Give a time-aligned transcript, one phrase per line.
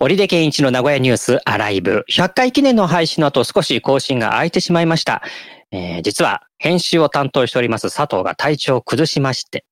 [0.00, 5.22] 織出健一の名古屋ニュースアライブ100回記念の配信の後少し更新が空いてしまいました。
[5.70, 9.64] えー、実は編集を担当しております佐藤が体調を崩しまして、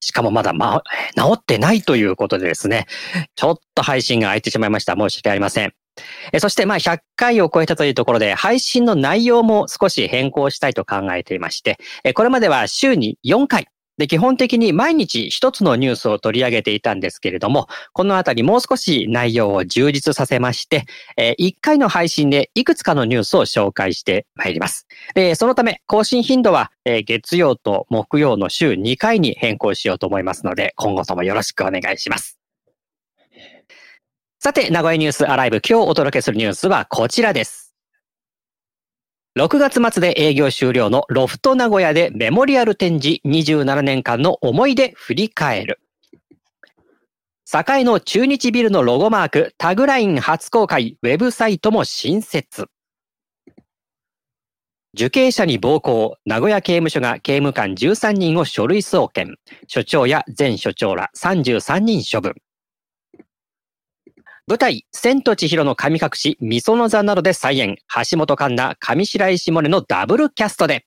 [0.00, 0.82] しかもまだ、ま、
[1.16, 2.86] 治ってないということでですね、
[3.34, 4.94] ちょっと配信が空いてしまいました。
[4.94, 5.72] 申し訳ありません。
[6.32, 20.84] えそしてまあ100回を超えたというところで配信の内容も少し変更したいと考えていまして、えこれまでは週に4回で、基本的に毎日一つのニュースを取り上げていたんですけれども、このあたりもう少し内容を充実させまして、
[21.16, 24.86] えー、1回の配信でいくつかのニュースを紹介してまいります。
[25.14, 32.38] で、そのため更新頻度は、えー、月曜と木曜の週2回に変更しようと思いますので、今後ともよろしくお願いします。
[34.38, 37.65] さて、名古屋ニュースアライブ今日お届けするニュースはこちらです。
[39.36, 45.78] 6月末で営業終了のロフト名古屋でメモリアル展示27年間の思い出振り返る。
[47.52, 52.70] 栄の中日ビルのロゴマーク、タグライン初公開、ウェブサイトも新設。
[54.94, 59.38] 受刑者に暴行、名古屋刑務所が刑務官13人を書類送検。
[59.66, 62.36] 所長や前所長ら33人処分。
[64.48, 67.78] 舞台、千と千尋の神隠し、みその座などで再演、
[68.10, 70.86] 橋本環奈、上白石萌音のダブルキャストで。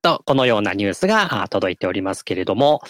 [0.00, 2.80] と、このようなニュースが届いておりますけれども、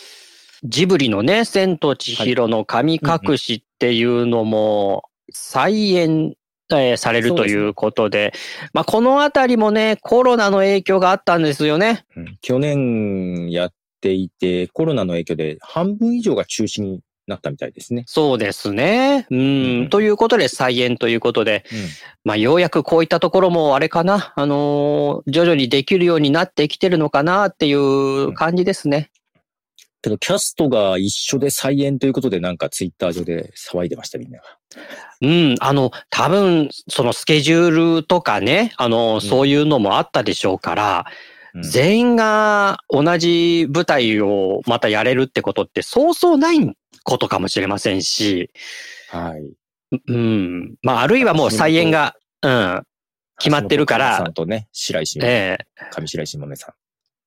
[0.63, 6.37] ジブリのね、千と千尋の神隠しっていうのも、再演、
[6.71, 8.39] えー、されるということで、で、
[8.73, 12.05] まあ、このあたりもね、コロナの影響があったんですよね。
[12.15, 18.05] うん、去年やっていて、コロナの影響で半分以上が中止になったみたいですね。
[18.07, 19.27] そうですね。
[19.31, 19.39] うん。
[19.39, 21.79] うん、ということで、再演ということで、うん、
[22.25, 29.11] まあ、ようやくこういったところも、あれかな、あのー、徐々にできるようになってきてるのかなっていう感じですね。
[29.77, 34.41] うん、けど、キャストが一緒で再演ということで、なんかツイッター上で騒いでました、みんな。
[35.21, 41.07] うん、あの、多分、そのスケジュールとかね、あの、そういうのもあったでしょうから、
[41.63, 46.75] 全員が同じ舞台をまたやれるってことってそうそうないん
[47.09, 48.51] ことかもしれませんし、
[49.11, 50.01] はい。
[50.09, 50.75] うん。
[50.83, 52.83] まあ、あるいはもう再演が、うん、
[53.39, 54.19] 決まってるから。
[54.19, 56.75] さんとね、白石、ええー、上白石萌音さ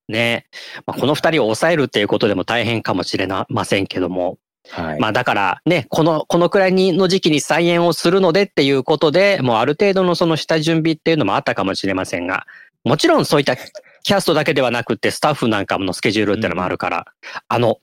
[0.10, 0.12] ん。
[0.12, 0.46] ね。
[0.86, 4.38] まあ、この二人を抑えるっていうことでも大変かもしれませんけども。
[4.70, 5.00] はい。
[5.00, 12.46] まあ、だからね、この、このくらいにの時期に再演をするのでっていうことで、もうある程度のその下準備っていうのもあったかもしれませんが、
[12.84, 17.04] もちろんそういったキャストだけではなくて、スタッフなんかのスケジュールっていうのもあるから、うん、
[17.48, 17.80] あの、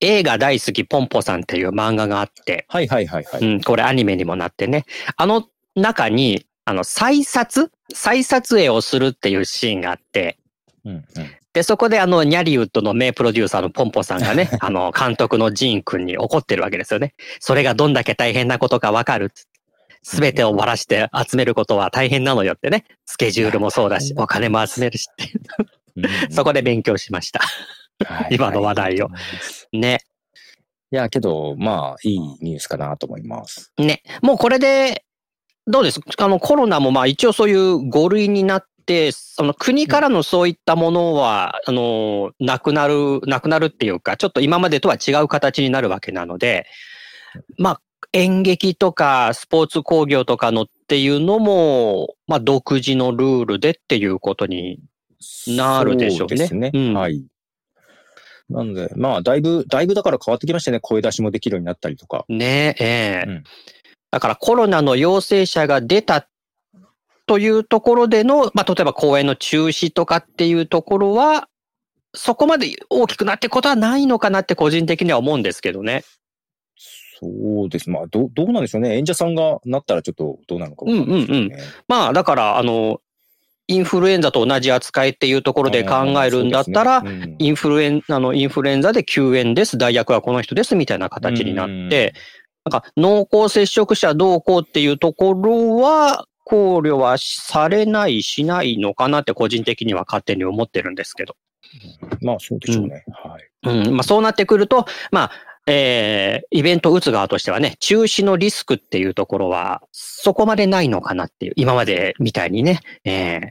[0.00, 3.40] 映画大好きポンポさんっていう漫画があって、はいはいはいはい。
[3.44, 4.84] うん、これアニメにもなってね。
[5.16, 5.46] あの
[5.76, 10.38] 中に、あの、再撮再撮影をするっていうシーンがあって、
[10.84, 11.04] うんうん、
[11.52, 17.14] で、そこであの、ニャリウッドの名プロデューサーのポンポさんがね、あの、監督のジーン君に怒ってるわけですよね。
[17.40, 19.32] それがどんだけ大変なことかわかる。
[20.02, 22.84] すべてをばらして集めることは大変なのよってね。
[23.04, 25.32] スケジュールもそうだし、お金も集めるしって。
[26.30, 27.40] そこで勉強しました。
[28.30, 29.08] 今の話題を。
[29.72, 30.00] ね。
[30.92, 33.72] いや、けど、まあ、いいニュースかなと思います。
[33.78, 34.02] ね。
[34.22, 35.04] もうこれで、
[35.66, 36.00] どうです？
[36.18, 46.66] あの、コロナもまあ一応そういう5類になって、その国からのそういったものは、うん、あの、なくなる、なくなるっていうか、ちょっと今までとは違う形になるわけなので、
[47.56, 47.80] まあ、
[48.12, 54.80] 演劇とかスポーツ工業とかのっていうのも、まあ、独自のルールでっていうことに
[55.46, 56.28] なるでしょうね。
[56.28, 56.72] そうですね。
[56.74, 57.22] うん、はい。
[58.50, 60.80] なので、まあ、だいぶ、だいぶだから変わってきましたね。
[60.80, 62.24] 声出しもできるようになったりとか。
[62.28, 63.44] ねえ、ええ、うん、
[64.10, 66.28] だからコロナの陽性者が出た
[67.26, 71.48] というところでの、まあ、例えば公演の中止とかっていうところは、
[72.12, 76.02] そこまで大きくなってことはないのかなって個人的には思うんですけどね。
[77.20, 77.90] そうです。
[77.90, 78.96] まあ、どどうなんでしょうね。
[78.96, 81.38] 演者さんがなったらちょっとどうなのかわかんないですね。
[81.38, 81.58] うんうんうん。
[81.86, 83.00] まあ、だから、あの、
[83.70, 92.14] インフルエンザと同じ扱いっていうところで考えるんだったら、ねうん、インフルエン、あの、インフルエンザで救援です、代役はこの人です、みたいな形になって、
[92.64, 101.36] なんか、濃厚接触者どうこうっていうところは、考慮はされない、しないのかなって個人的には勝手に思ってるんですけど。
[102.22, 103.04] まあ、そうでしょうね。
[103.22, 103.86] はい。
[103.86, 103.94] うん。
[103.94, 105.30] まあ、そうなってくると、まあ、
[105.66, 113.50] えー、イベント打つ側としてはね、中止のリスクっていうところは、そこまでないのかなっていう、今までみたいにね、えー、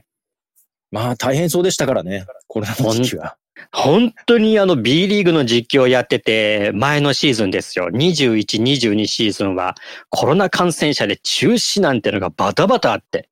[0.90, 3.36] まあ大変そうでしたからね、コロナの時期は。
[3.72, 7.88] 本当にあの B リーグの実況やってて、前のシーズンですよ。
[7.92, 9.74] 21、22シーズンは
[10.08, 13.28] コロナ感染者で中止なんてのがバタバタあって。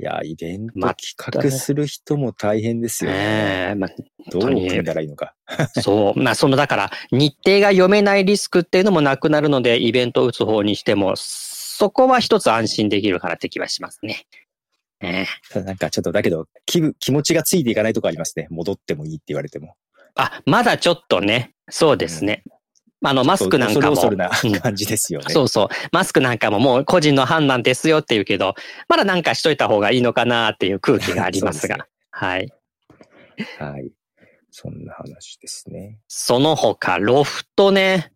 [0.00, 3.16] いや、イベント企画する人も大変ですよね。
[3.16, 3.90] ええまあ、
[4.30, 5.34] どう組んだらいいのか。
[5.80, 6.20] そう。
[6.20, 14.26] まあ、その、だから、日程が読めないリスクっていうのもなくなるので、イベントを打つ方にしても、そこは一つ安心できるかなって気はしますね。
[15.00, 18.46] ええなんかちょっとだけど気、気持ちがついていかないとこありますね。
[18.50, 19.76] 戻ってもいいって言われても。
[20.14, 21.54] あ、まだちょっとね。
[21.70, 22.42] そうですね。
[23.02, 23.96] うん、あの、マスクなんかも。
[23.96, 25.68] 恐るな感じですよね、うん、そうそう。
[25.92, 28.54] マスクなんかももう個人の判断ですよって言うけど、
[28.88, 31.76] まだなんかしといた方がいいのかなっていう空気がありますが。
[31.76, 32.52] すね、はい。
[33.58, 33.90] はい。
[34.50, 35.98] そんな話ですね。
[36.06, 38.12] その他、ロフトね。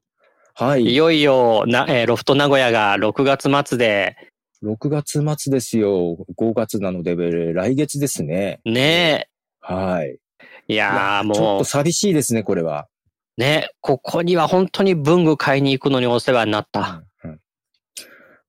[0.54, 0.82] はい。
[0.82, 4.16] いよいよな、えー、ロフト名古屋が6月末で、
[4.64, 6.16] 6月末ですよ。
[6.36, 7.14] 5月なので、
[7.52, 8.60] 来月ですね。
[8.64, 9.28] ねえ。
[9.60, 10.18] はい。
[10.66, 11.36] いやーもう。
[11.36, 12.88] ちょっと寂しいですね、これは。
[13.36, 17.04] ねここには本当に文具買いに行くのにお世話になった。
[17.24, 17.40] うんうん、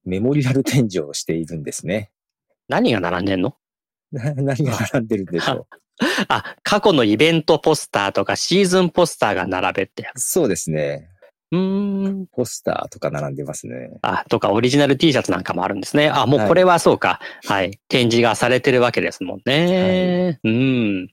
[0.04, 2.12] メモリアル展示をしているんですね。
[2.68, 3.56] 何が並んでんの？
[4.12, 5.68] 何が並んでるんでしょう。
[6.28, 10.10] あ、過去のイベントポスターとかシーズンポスターが並べて。
[10.16, 11.10] そうですね。
[11.52, 12.28] うん。
[12.32, 13.92] ポスターとか並んでますね。
[14.02, 16.10] あ、とかオリジナル T シャツなんかもあるんですね。
[16.10, 17.20] あ、もうこれはそうか。
[17.46, 17.68] はい。
[17.68, 20.38] はい、展示がされてるわけですもんね。
[20.44, 21.10] はい、うん。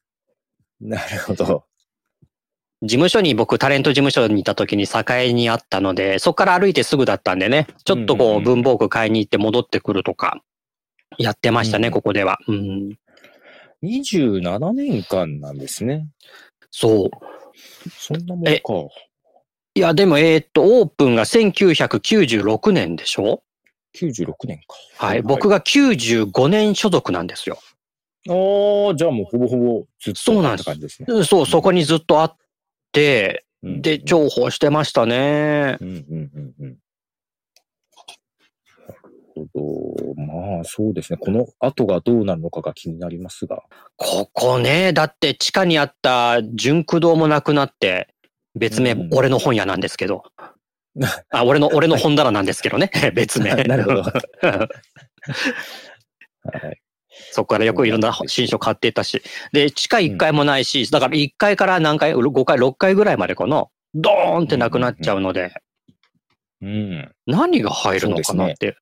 [0.80, 1.64] なるほど。
[2.82, 10.42] 事務所に僕タレント事務所にいた時に栄にあったので、そこから歩いてすぐだったんでね、ちょっとこう文房具買いに行って戻ってくるとか、
[11.18, 12.38] やってましたね、うん、ここでは。
[12.46, 12.98] うん。
[13.82, 16.06] 27年間なんですね。
[16.70, 17.10] そう。
[17.90, 18.52] そんなもんか。
[19.76, 23.42] いや、でも、えー、っと、オープンが1996年でしょ
[23.94, 25.06] ?96 年か。
[25.06, 25.20] はい。
[25.20, 27.58] 僕が95年所属なんですよ。
[28.26, 30.64] ああ、じゃあもうほぼほぼずっとそうなんです。
[30.64, 31.24] 感じですね。
[31.24, 32.36] そう、そこにずっとあっ
[32.90, 35.76] て、うん、で、重宝してましたね。
[35.78, 36.78] うんうんうんうん。
[38.88, 40.14] なるほど。
[40.14, 41.18] まあ、そうですね。
[41.18, 43.62] この後がどうなるのかが気になりますが。
[43.96, 48.14] ここね、だって地下にあった純駆動もなくなって、
[48.56, 50.24] 別名、俺の本屋なんですけど。
[51.30, 52.90] あ、俺の、俺の本棚なんですけどね。
[53.14, 53.54] 別名。
[53.64, 54.02] なるほど。
[54.02, 54.10] は
[56.70, 56.80] い、
[57.32, 59.22] そこからよくいろんな新書買ってたし。
[59.52, 63.66] で、地下1階もないし、だから1階から何階、5階、6階ぐらいまでかな。
[63.94, 65.52] ドーンってなくなっちゃうので。
[66.62, 67.12] うん。
[67.26, 68.76] 何が入るのかなって。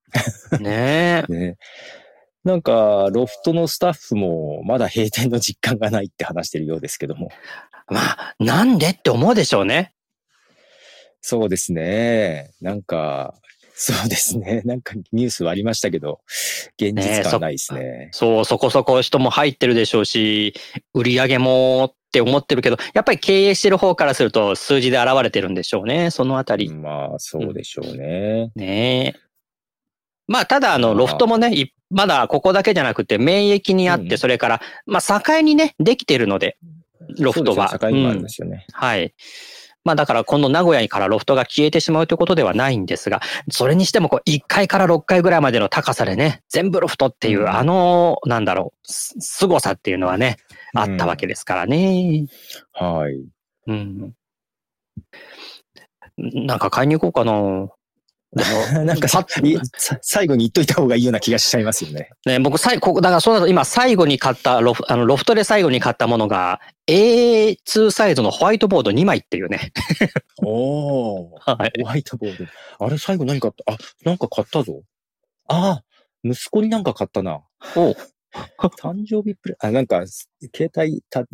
[0.60, 1.32] ねえ。
[1.32, 1.56] ね
[2.44, 7.30] なんか、ロフトのスタッフもまだ閉店の実感がないって話してるようですけども。
[7.88, 9.94] まあ、なんでって思うでしょうね。
[11.20, 12.50] そうですね。
[12.60, 13.34] なんか、
[13.76, 14.62] そうですね。
[14.66, 16.20] なんかニュースはありましたけど、
[16.78, 17.80] 現実感ないですね。
[17.80, 20.54] ねそそう、そこそこ人も入ってるでしょうし、
[20.92, 26.10] 売り上げもって思ってるけど、やっぱり経営してる方からすると数字で現れてるんでしょうね。
[26.10, 26.68] そのあたり。
[26.68, 28.52] まあ、そうでしょうね。
[28.54, 29.23] うん、ねえ。
[30.26, 36.56] まあ、ただ、あの、ロフトもね、まだここだけじゃなくて、免疫にあって、それから、まあ、境にね、できてるので、
[37.18, 37.78] ロフトが。
[37.78, 38.74] 境にあるんですよね、うん。
[38.74, 39.14] はい。
[39.84, 50.38] まあだからこの名古屋からロフトが消えてしまうということではないんですが、それにしてもこう1階から6階ぐらいまでの高さでね、全部ロフトっていう、あの、なんだろう、凄さっていうのはね、
[50.74, 52.26] あったわけですからね。
[52.80, 53.14] うん、はい。
[53.66, 54.14] うん。
[56.16, 57.68] なんか買いに行こうかな。
[58.84, 59.24] なんかさ、
[60.02, 62.10] 最後に言っといた方がいいような気がしちゃいますよね。
[62.26, 69.72] ね、僕、最後、だからそうだと今最後に買ったロフ、あの、ロフトで最後に買ったものが、A2 サイズのホワイトボード2枚っていうね。
[70.42, 71.40] おー。
[71.56, 71.72] はい。
[71.82, 72.86] ホワイトボード。
[72.86, 73.72] あれ最後何買った？
[73.72, 74.82] あ、なんか買ったぞ。
[75.48, 75.84] ああ、
[76.24, 77.40] 息子になんか買ったな。
[77.76, 77.94] お
[78.80, 80.02] 誕生日プレ、あ、なんか、
[80.56, 81.24] 携帯、た、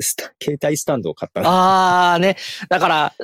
[0.43, 1.49] 携帯スタンドを買ったな。
[1.49, 2.37] ああ、ね。
[2.69, 3.15] だから、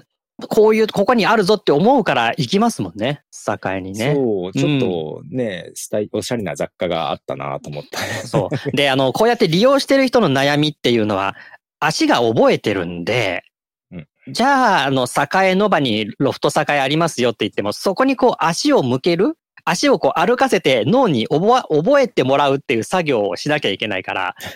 [0.49, 3.23] こういう、ここにあるぞって思うから行きますもんね。
[3.33, 4.15] 境にね。
[4.15, 7.99] そう、ちょっとね、スタイ、おしゃれな雑貨があったなと思った。
[8.27, 8.77] そう。
[8.77, 11.37] で、あの、こうやって利用してる人の悩みっていうのは、
[11.81, 13.45] 足が覚えてるんで、
[13.91, 24.35] うん、じゃあ、あの、栄の場にロフト栄ありますよって言っても、そこにこう足を向ける足をこう歩かせて脳に覚えてもらうっていう作業をしなきゃいけないから。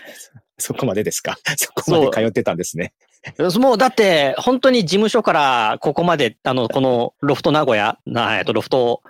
[0.61, 1.39] そこまでですか？
[1.57, 2.93] そこまで通ってたんですね。
[3.61, 9.03] もうだって、本当に事務所からここまで、あの、 このロフト名古屋、なえっと、ロフト、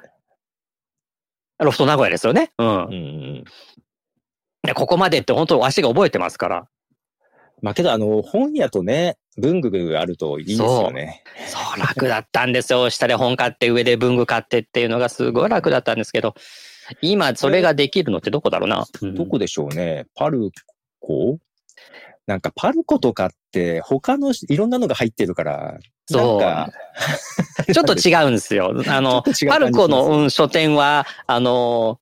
[1.58, 2.50] ロフト名古屋ですよね。
[2.58, 3.44] うん。
[4.64, 6.68] うん、ここまでって本当足が覚えてますから。
[7.62, 11.22] まあけど、あの、本屋とね、文具があるといいですよね。
[11.46, 12.88] そう、楽だったんですよ。
[12.90, 16.34] 下で本買って上で文具買ってっていうのがすごい楽だったんですけど、
[17.02, 18.86] 今それができるのってどこだろうな。
[19.02, 20.06] うんどこでしょうね。
[20.14, 20.50] パル
[21.00, 21.38] コ？
[22.30, 26.40] なんかパルコとかって他のいろんなのが入ってるから、そう
[27.74, 28.72] ちょっと違うんですよ。
[28.86, 31.98] あの、パルコの、うん、書店は、あの、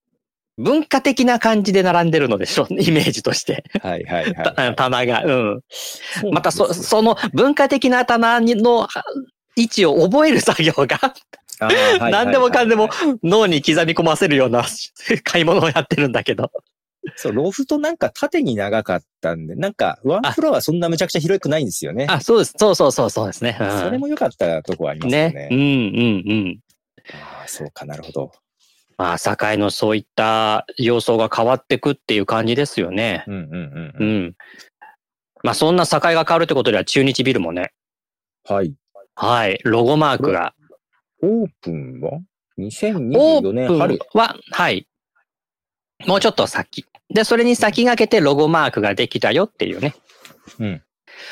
[0.58, 3.64] 文化的な感じで並んでるのでしょ、 イメージとして。
[3.80, 4.76] はいはいはい、たはい。
[4.76, 5.24] 棚が。
[5.24, 5.60] うん。
[5.70, 8.86] そうまたそ、その文化的な棚の
[9.56, 11.14] 位置を覚える作業が
[12.10, 12.90] 何でもかんでも
[13.22, 14.66] 脳に刻み込ませるような
[15.24, 16.50] 買い物をやってるんだけど。
[17.16, 22.06] そう、ロフトなんか縦に長かったんで、なんかワンフロアそんなむちゃくちゃ広くないんですよね。
[22.08, 22.54] あ、そうです。
[22.56, 23.56] そうそうそうそうですね。
[23.60, 25.32] うんそれも良かったとこはありますよね。
[25.32, 25.48] ね。
[25.50, 26.60] うんうんうん。
[27.14, 28.32] ああ、そうかなるほど。
[28.96, 33.24] まあ、堺のそういった様相が変わってくっていう感じですよね。
[33.28, 34.24] うんうんうんううん。
[34.26, 34.34] ん。
[35.44, 37.72] まあ、そんな堺が変わるってことでは中日ビルもね、
[38.44, 38.74] はい。
[39.14, 40.52] はい、ロゴマークが、
[41.22, 42.18] オープンは？
[42.58, 43.98] オ ?2024 ープン年春。
[44.14, 44.88] は、はい、
[46.06, 46.84] もうちょっと先。
[47.10, 49.94] で、それに先駆けてロゴマークができたよっていうね。
[50.58, 50.82] うん。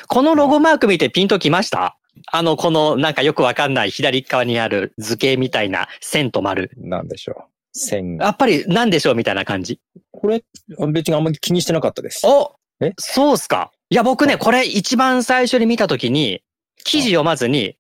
[0.09, 1.97] このロゴマーク見てピンときました？
[2.33, 6.71] あの、このなんかよくわかんない左側にある図形みたいな線と丸。
[6.79, 7.79] なんでしょう。
[7.79, 9.81] 線やっぱりなんでしょうみたいな感じ。
[10.13, 10.43] これ、
[10.81, 12.27] あ別にあんまり気にしてなかったです。
[12.27, 12.95] おえ？
[12.99, 13.71] そうっすか。
[13.91, 16.43] いや、僕ね、これ一番最初に見たときに、
[16.83, 17.77] 記事読まずに、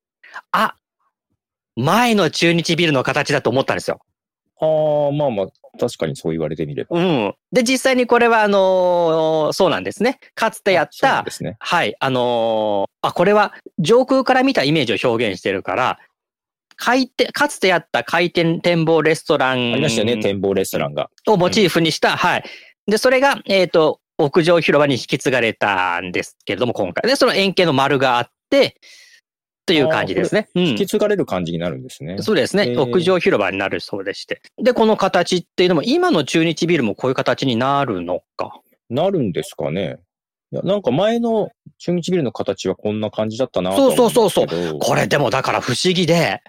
[0.52, 0.74] あ、
[1.76, 4.00] 前の中日ビルの形だと思ったんですよ。
[4.60, 6.98] ああ、まあまあ、確かにそう言われてみれば。
[6.98, 7.34] うん。
[7.52, 10.18] で、実際にこれは、あのーそうなんですね。
[10.34, 11.56] かつてやったね。
[11.58, 15.98] はい、あのーあ、これは上空から見たイメージを表現してるから、
[16.76, 21.10] 回転、かつてやった回転展望レストランありましたよね、展望レストランが。
[21.26, 22.44] をモチーフにした、はい。
[22.86, 27.08] で、それが、えっ、と、屋上広場に引き継がれたんですけれども、今回。
[27.08, 28.76] で、その円形の丸があって、
[29.66, 30.48] という感じですね。
[30.54, 30.86] うん引き。
[30.86, 32.16] 継がれる感じになるんですね。
[32.20, 32.76] そうですね。
[32.76, 34.40] 屋上広場になるそうでして。
[34.62, 38.60] で、この形っていうのも、今の中日ビルもこういう形になるのか。
[38.88, 39.98] なるんですかね。
[40.52, 46.40] いやなんか前の中日ビルの形はこんな感じだったなとそうそうそうそうこれでもだから不思議で、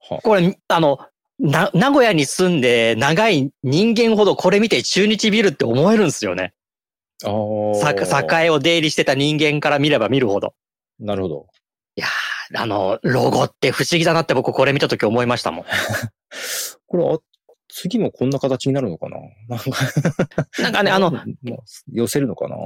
[0.00, 0.98] はこれ、あの、
[1.38, 6.52] な、名古屋に住んで長い人間ほどこれ見て中日ビルって思えるんですよね。
[7.24, 10.54] あーさ、栄を出入りしてた人間から見れば見るほど。
[11.00, 11.46] なるほど。
[11.96, 12.10] いやー、
[12.54, 15.64] あの、ロゴって不思議だなって僕これ見たとき思いましたもん。
[16.86, 17.18] これ、あ
[17.70, 19.18] 次もこんな形になるのかな？
[19.48, 19.70] なんか
[20.58, 21.22] なんかね、あの、 ま
[21.92, 22.56] 寄せるのかな？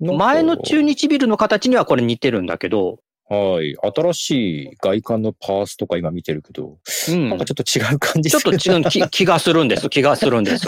[0.00, 3.76] 前の中日ビルの形にはこれ似てるんだけど、はい。
[3.94, 4.30] 新し
[4.64, 6.78] い外観のパースとか今見てるけど、
[7.10, 7.44] うんなんか。
[7.44, 9.90] ちょっと違う感じちょっと違う気 気がするんです。
[9.90, 10.66] 気がするんです。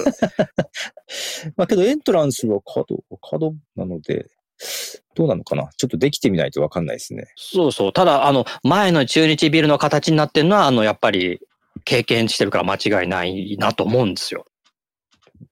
[1.56, 4.26] まあけどエントランスは角、角なので、
[5.14, 5.68] どうなのかな？
[5.76, 7.24] ちょっとできてみないとわかんないですね。
[7.36, 7.92] そうそう。
[7.92, 11.40] ただ、あの、前の中日ビルの形になってるのは、あの、やっぱり、
[11.84, 14.44] 経験してるから間違いないなと思うんですよ。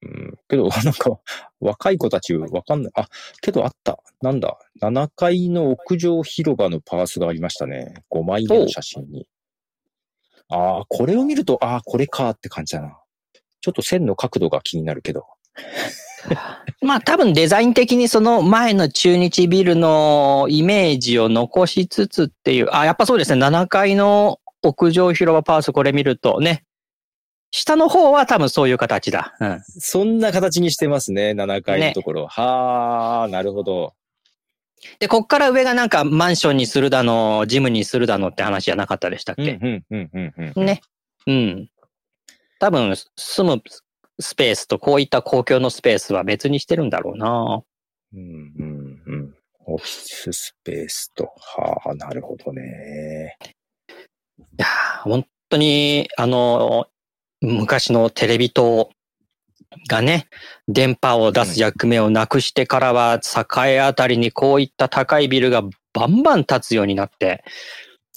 [0.02, 0.38] うん。
[0.48, 1.18] けど、 なんか、
[1.60, 2.92] 若い子たちわかんない。
[2.96, 3.08] あ、
[3.40, 3.98] けどあった。
[4.20, 4.58] なんだ。
[4.80, 7.94] 7階の屋上広場のパースがありましたね。
[8.10, 9.26] 5枚目の写真に。
[10.48, 12.98] ああ、これを見ると、ああ、これかって感じだな。
[13.60, 15.24] ちょっと線の角度が気になるけど。
[16.82, 23.44] まあ多分デザイン的にその前の中日ビルのイメージを残しつつっていう、あ、やっぱそうですね。
[23.44, 26.64] 7階の屋上広場パースこれ見るとね、
[27.50, 29.34] 下の方は多分そういう形だ。
[29.40, 29.62] うん。
[29.66, 31.30] そんな形にしてますね。
[31.30, 32.26] 7階のところ。
[32.26, 33.94] はあ、なるほど。
[35.00, 40.64] で、こっから上がなんかマンションにするだの、ジムにするだのって話じゃなかったでしたっうん、け、うん、うん、うん、うん。
[40.66, 40.82] ね。
[41.26, 41.70] うん。
[42.60, 43.62] 多分、住む
[44.20, 47.62] スペースとこういった公共のスペースは別にしてるんだろうな。
[48.14, 49.34] うん、うん、うん。
[49.66, 51.24] オフィススペースと。
[51.36, 53.36] はあ、なるほどね。
[54.38, 56.86] いやー本当に、あの、
[57.40, 58.90] 昔のテレビ塔
[59.88, 60.26] がね、
[60.66, 63.20] 電波を出す役目をなくしてからは、
[63.66, 67.44] 栄あたりにこういった高いビルがバンバン建つようになって、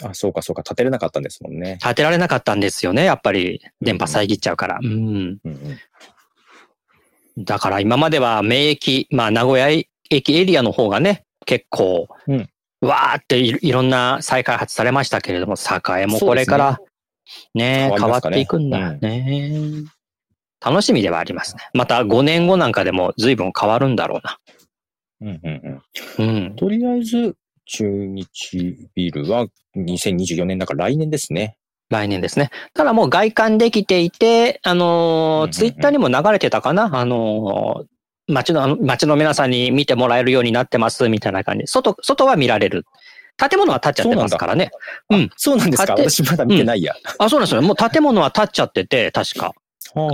[0.04, 0.64] あ、そうか、そうか。
[0.64, 1.78] 建てれなかったんですもんね。
[1.82, 4.80] 建てられなかったんですよね、やっぱり電波遮っちゃうから。
[4.82, 4.90] うん。
[4.90, 7.44] うん、うん。
[7.44, 12.50] だから今までは名駅、まあ名古屋駅エリアの方がね、結構、うん
[12.82, 16.80] わーっていいろんな再開発されましたけれども、栄もこれから
[17.54, 19.84] ね、変わり変わっていくんだね。
[20.60, 21.70] 楽しみではありますね。
[21.74, 24.38] また5年後なんかでも随分変わるんだろうな。
[25.22, 25.82] うん、うん、
[26.18, 26.26] うん。
[26.26, 26.56] うん。
[26.56, 27.36] とりあえず、
[27.74, 29.48] 中日ビルは
[29.78, 31.56] 2024年だから来年ですね。
[31.90, 32.50] 来年ですね。
[32.74, 36.90] ただもう外観できていて、あのうんうんうんツイッターにも流れてたかな？
[36.98, 37.86] あのー
[38.28, 41.68] 街の、街の皆さんに見てもらえるようになってます、みたいな感じ。
[41.68, 42.86] 外、外は見られる。
[43.38, 44.72] 建物は建っちゃってますからね。
[45.10, 45.30] うん。
[45.36, 45.94] そうなんですか？
[45.98, 46.94] 私まだ見てないや。
[47.18, 47.62] あ、そうなんですよ。
[47.62, 49.54] もう建物は建っちゃってて、確か。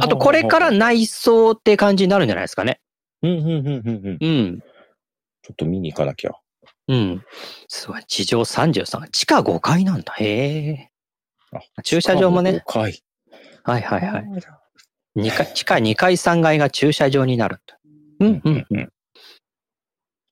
[0.01, 2.79] あと、これから内装って感じになるんじゃないですかね。
[3.21, 4.17] うん、うん、うん、うん、うん。
[4.19, 4.59] うん。
[4.59, 6.31] ちょっと見に行かなきゃ。
[6.87, 7.25] うん。
[7.67, 8.03] すごい。
[8.05, 9.09] 地上33。
[9.09, 10.13] 地下5階なんだ。
[10.13, 10.89] へえ。
[11.75, 12.63] あ駐車場もね。
[12.65, 13.03] 5階。
[13.63, 14.25] はいはいはい。
[15.15, 17.75] 二階地下2階3階が駐車場になると。
[18.21, 18.89] うんうんうん。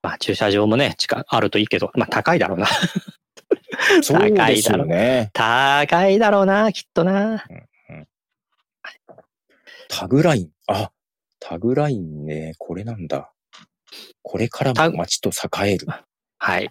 [0.01, 2.67] まあ駐車場もね、地下あるといいけど、まあ高いだろうな。
[4.01, 5.31] そうですよね。
[5.33, 7.43] 高いだろうな、きっとな。
[9.89, 10.49] タグライン。
[10.67, 10.91] あ、
[11.39, 12.53] タグラインね。
[12.57, 13.31] これなんだ。
[14.21, 15.87] これからも街と栄える。
[16.37, 16.63] はい。
[16.63, 16.67] 栄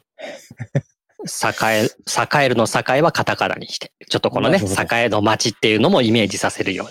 [1.65, 6.87] え、栄えるの栄えはカタカナにして、ちょっとこのね、栄えの街っていうのもイメージさせるよ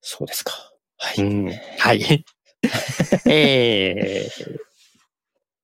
[0.00, 0.52] そうですか。
[0.98, 1.24] はうな。
[1.24, 1.30] い。
[1.30, 1.52] うん。
[1.78, 2.24] はい。
[3.26, 4.58] えー、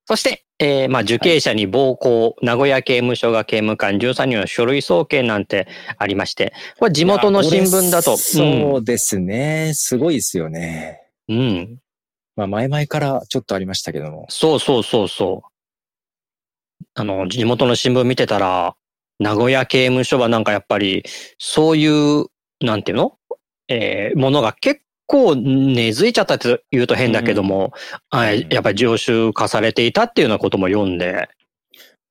[0.06, 9.72] そして、えー、まあ、受刑者に暴行、名古屋刑務所が刑務官13人の書類送検なんてありまして、これ地元の新聞だと、いやそうですね。
[9.74, 11.02] すごいですよね。
[11.28, 11.38] うん。
[11.38, 11.78] うん。
[12.36, 14.26] まあ、前々からちょっとありましたけども。
[14.30, 15.55] そうそうそうそう。
[16.94, 18.76] あの、地元の新聞見てたら、
[19.18, 21.04] 名古屋刑務所はなんかやっぱり、
[21.38, 22.26] そういう、
[22.60, 23.18] なんていうの？
[23.68, 27.72] えーものが結構根付いちゃったって言うと変だけども、
[28.10, 28.52] はいうん。
[28.52, 31.28] やっぱり常習化されていたっていうようなことも読んで、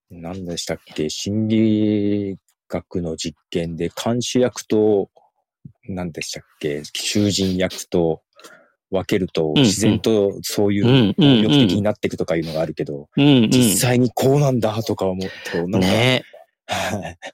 [0.10, 1.10] 何でしたっけ？
[1.10, 5.10] 心理学の実験で監視役と、
[5.88, 6.84] 何でしたっけ？
[6.94, 8.22] 囚人役と
[8.92, 13.08] 分けるとうん自然とそういううん、暴うん、力的になっていくとかいうのがあるけど。
[13.18, 16.24] 実際にこうなんだとか思うと、なんか、ね
[16.68, 17.18] はい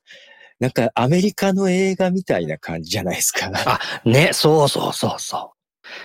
[0.62, 3.52] なんかアメリカの映画みたいな感じじゃないですか。
[3.52, 5.54] あね、そうそうそうそ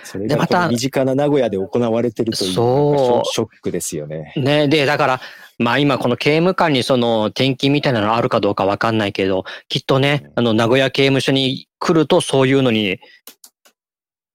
[0.03, 4.33] それでまた身近な名古屋で行われてるというショックですよね。
[4.35, 4.41] う。
[4.41, 5.21] ね、で、だから、
[5.59, 12.99] まあ今この刑務官にその転勤みたいなのあるかどうかわかんないけど、きっとね、あの名古屋刑務所に来るとそういうのに、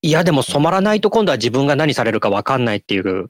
[0.02, 3.28] いやでも染まらないと今度は自分が何されるかわかんないっていう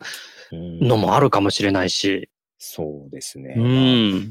[0.53, 2.29] うんのもあるかもしれないし。
[2.59, 3.55] そうですね。
[3.57, 4.31] うん。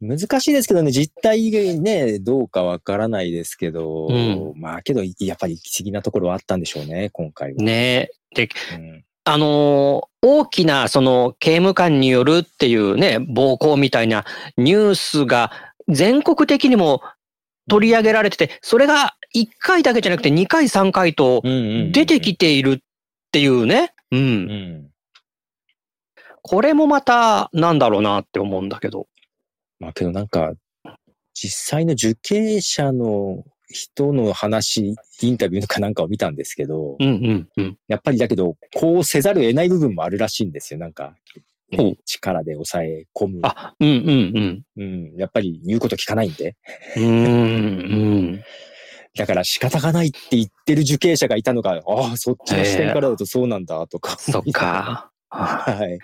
[0.00, 7.62] 難しいですけどね、実態がね、どうかわからないですけど、うんまあけど、やっぱり不思議なところはあったんでしょうね、今回は。
[7.62, 14.26] ねで、うんあのー大きなその刑務官によるっていうね、暴行みたいな
[14.58, 15.50] ニュースが
[15.88, 17.00] 全国的にも
[17.70, 22.78] 取り上げられてて、それが1回だけじゃなくて2回3回とうんうんうん出てきているっ
[23.32, 23.92] ていうね。
[24.10, 24.16] う。
[24.16, 24.90] うんん。
[26.42, 29.06] これもまたなんだろうなって思うんだけど。
[29.78, 30.52] まあけどなんか、
[31.34, 37.78] 実際の受刑者の人の話、インタビューかなんかを見たんですけど、うんうんうん。
[37.88, 40.80] やっぱりだけど、こうせざるを得ない部分もあるらしいんですよ。
[40.80, 41.14] なんか、
[41.70, 43.40] ね力で抑え込む。
[43.44, 45.14] あ、うんうんうん。
[45.16, 46.56] やっぱり言うこと聞かないんで。
[46.96, 47.04] うん。
[47.04, 47.26] うんう
[48.32, 48.44] ん。
[49.20, 54.16] だから仕方がないって言ってる受刑者がいたのが、ああ、そっちの視点からだとそうなんだ、とか。
[54.18, 54.42] そっ。
[54.50, 55.10] か。
[55.28, 55.98] はい。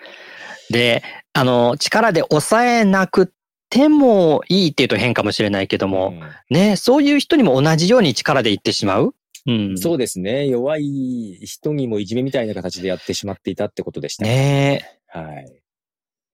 [0.71, 1.01] で、
[1.33, 3.33] あの、力で抑えなく
[3.71, 6.13] てもいいっていうと変かもしれないけども、
[6.51, 9.15] ね、そういう人にも同じように力で言ってしまう？
[9.47, 9.77] うん。
[9.79, 10.45] そうですね。
[10.45, 15.63] 弱い人にもいじめみたいな形でやってしまっていたってことでしたねはい。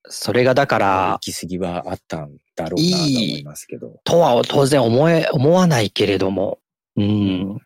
[0.10, 4.02] それがだから行、き過ぎはあったんだろうなと思いますけど。
[4.04, 6.60] とは当然思え、思わないけれども、
[6.96, 7.60] うん。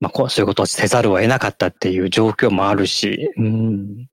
[0.00, 4.08] まあ、こう、そういうことをせざるを得なかったっていう状況もあるし、うん。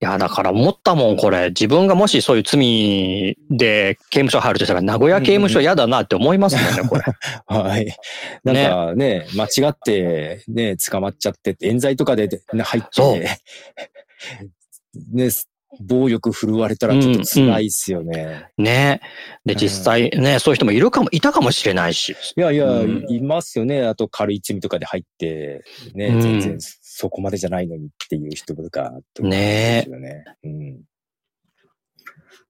[0.00, 1.48] いや、だから思ったもん、これ。
[1.48, 7.02] 自分がもしそういう罪で刑務所入るとしたら、名古屋刑務所嫌だなって思いますもんね、これ。
[7.46, 7.96] はい。
[8.44, 13.18] なんかね、間違ってね、捕まっちゃって、冤罪とかでね入って、そう
[15.16, 15.30] ね、
[15.80, 18.48] 暴力振るわれたらちょっと辛いっすよね。
[18.56, 19.00] ね。
[19.44, 22.14] で、うん実際ね、そういう人もいるかも、いたかもしれないし。
[22.36, 23.86] いやいや、うんいますよね。
[23.86, 30.24] あと軽い罪とかで入って、ね、うん全然そこまでじゃないのにっていう人とかねね。
[30.44, 30.80] うん。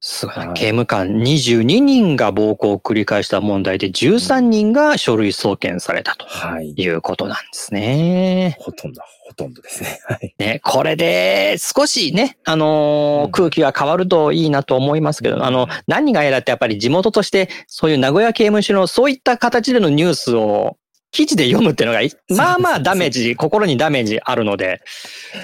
[0.06, 6.74] すごい刑務官22人が暴行を繰り返した問題で13人が書類送検されたとはい。
[6.76, 8.58] いうことなんですね。
[8.60, 10.00] ほとんど、ほとんどですね。
[10.06, 10.34] はい。
[10.38, 20.76] ね、これで少しね、あのーうん空気が変わるといいなと思いますけど、あの、何が嫌だってやっぱり地元としてそういう名古屋刑務所のそういった形でのニュースを
[21.14, 24.82] 記事で読むっていうのがい、まあまあダメージ、心にダメージあるので、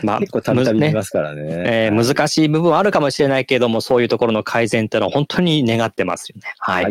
[0.03, 1.43] まあ、結構たびたびね見ますからね。
[1.49, 6.53] えー難しい部分はあるかもしれないけれども、そういうところの改善っていうのは本当に願ってますよね。
[6.59, 6.85] はい。
[6.85, 6.91] は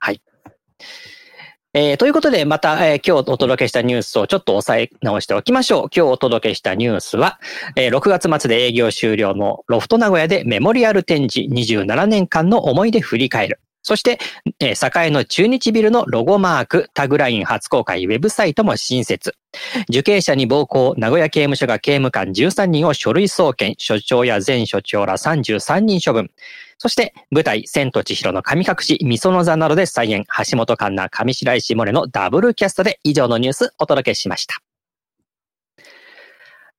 [0.00, 0.20] はいい。
[1.72, 5.88] えー、ということで、また、えー、今日お届けしたニュースをちょっと押さえ直しておきましょう。
[5.94, 7.38] 今日お届けしたニュースは、
[7.76, 13.60] えー、6月末で営業終了のロフト名古屋でメモリアル展示27年間の思い出振り返る。
[13.86, 14.18] そして、
[14.58, 19.36] えー、栄の中日ビルのロゴマーク、タグライン初公開ウェブサイトも新設。
[19.88, 26.32] 受刑者に暴行、名古屋刑務所が刑務官13人を書類送検、所長や前所長ら33人処分。
[26.78, 34.56] そして、舞台、千と千尋の神隠し、みその座などで再現、橋本環奈、上白石萌音のダブルキャストで以上のニュースお届けしました。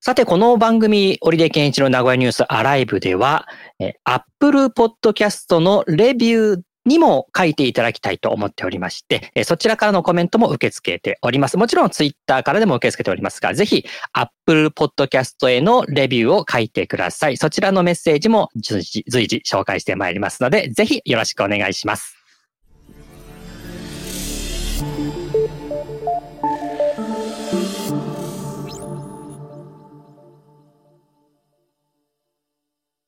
[0.02, 3.48] さて、この番組、オリデケンイチの名古屋ニュースアライブでは、
[3.80, 11.58] え、アップルポッドキャストのレビューにも書いていただきたいと思っておりまして、そちらからのコメントも受け付けております。
[11.58, 17.38] もちろんツイッターからでも受け付けておりますが、ぜひ Apple Podcast へのレビューを書いてください。
[17.38, 22.17] そちらのメッセージも、随時紹介してまいりますので、ぜひよろしくお願いします。